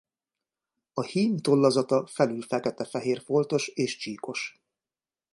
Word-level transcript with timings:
A 0.93 1.01
hím 1.03 1.37
tollazata 1.39 2.05
felül 2.05 2.41
fekete-fehér 2.41 3.21
foltos 3.21 3.67
és 3.67 3.97
csíkos. 3.97 4.61